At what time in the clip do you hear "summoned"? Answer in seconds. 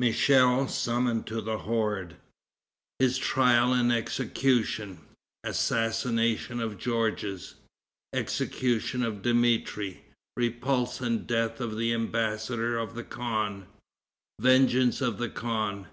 0.66-1.24